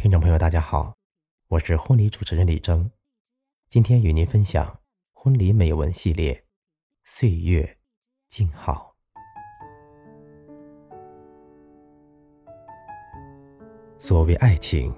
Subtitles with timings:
[0.00, 0.94] 听众朋友，大家好，
[1.48, 2.92] 我是婚礼主持人李征，
[3.68, 4.78] 今天与您分享
[5.12, 6.34] 婚礼美文系列
[7.02, 7.78] 《岁月
[8.28, 8.94] 静好》。
[13.98, 14.94] 所谓爱情，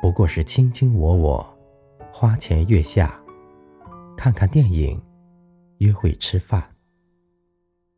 [0.00, 1.58] 不过是卿卿我我，
[2.10, 3.22] 花前月下，
[4.16, 4.98] 看看电影，
[5.80, 6.74] 约会吃饭，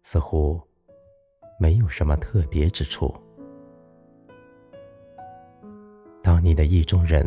[0.03, 0.61] 似乎
[1.61, 3.15] 没有什么特别之处。
[6.43, 7.25] 你的意中人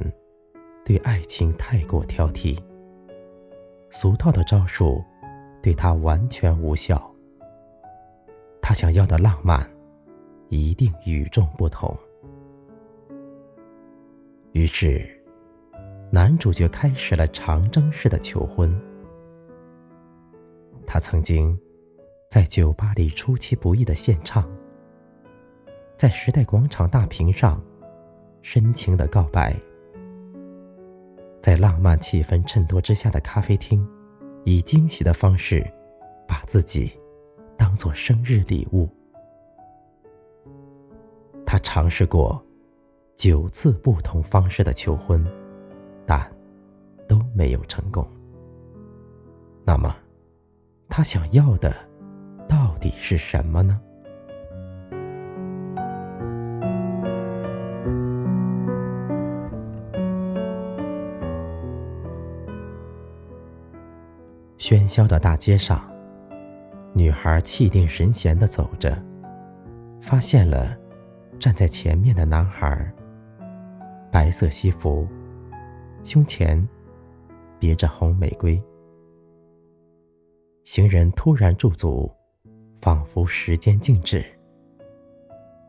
[0.83, 2.57] 对爱情太过挑剔，
[3.89, 5.03] 俗套的招数
[5.61, 7.01] 对他完全无效，
[8.61, 9.65] 他想要的浪漫
[10.49, 11.95] 一定与众不同。
[14.51, 15.07] 于是，
[16.11, 18.77] 男主角开始了长征式的求婚。
[20.85, 21.57] 他曾经
[22.29, 24.47] 在酒吧里出其不意的献唱，
[25.97, 27.63] 在时代广场大屏上。
[28.43, 29.55] 深情的告白，
[31.41, 33.87] 在浪漫气氛衬托之下的咖啡厅，
[34.43, 35.65] 以惊喜的方式，
[36.27, 36.91] 把自己
[37.57, 38.89] 当做生日礼物。
[41.45, 42.45] 他尝试过
[43.15, 45.25] 九次不同方式的求婚，
[46.05, 46.29] 但
[47.07, 48.05] 都没有成功。
[49.65, 49.95] 那么，
[50.89, 51.73] 他想要的
[52.45, 53.79] 到底是什么呢？
[64.63, 65.83] 喧嚣的大街上，
[66.93, 68.97] 女孩气定神闲的走着，
[70.01, 70.73] 发现了
[71.37, 72.89] 站在前面的男孩。
[74.09, 75.05] 白色西服，
[76.01, 76.65] 胸前
[77.59, 78.57] 别着红玫瑰。
[80.63, 82.09] 行人突然驻足，
[82.79, 84.23] 仿佛时间静止。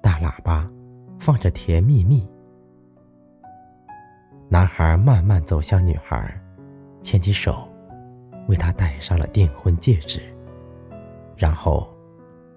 [0.00, 0.70] 大喇叭
[1.18, 2.22] 放着《甜蜜蜜》，
[4.48, 6.40] 男孩慢慢走向女孩，
[7.02, 7.68] 牵起手。
[8.54, 10.20] 为他戴上了订婚戒指，
[11.36, 11.92] 然后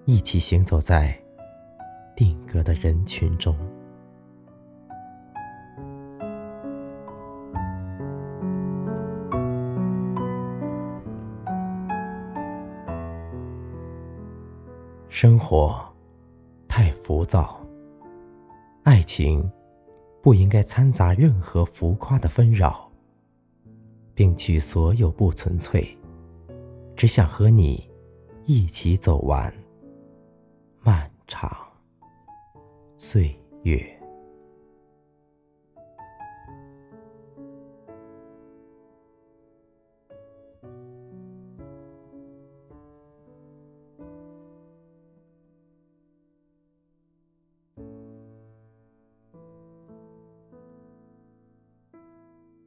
[0.04, 1.12] 一起行走在
[2.14, 3.52] 定格的人群中。
[15.08, 15.84] 生活
[16.68, 17.60] 太浮躁，
[18.84, 19.50] 爱情
[20.22, 22.87] 不应该掺杂任何浮夸的纷扰。
[24.18, 25.96] 摒去所有不纯粹，
[26.96, 27.88] 只想和你
[28.46, 29.54] 一起走完
[30.80, 31.48] 漫长
[32.96, 33.97] 岁月。